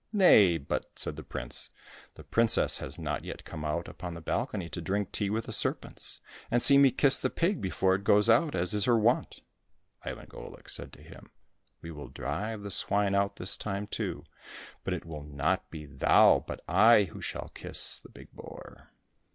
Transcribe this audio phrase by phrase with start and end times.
[0.24, 1.68] "Nay, but," said the prince,"
[2.14, 5.52] the princess has not yet come out upon the balcony to drink tea with the
[5.52, 6.18] serpents,
[6.50, 9.42] and see me kiss the pig before it goes out, as is her wont."
[10.02, 11.30] Ivan Golik said to him,"
[11.82, 14.24] We will drive the swine out this time too,
[14.82, 18.92] but it will not be thou but I who shall kiss the big boar."